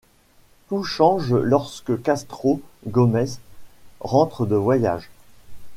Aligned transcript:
Tout 0.67 0.83
change 0.83 1.31
lorsque 1.31 2.01
Castro 2.01 2.59
Gomes 2.87 3.27
rentre 3.99 4.47
de 4.47 4.55
voyage. 4.55 5.11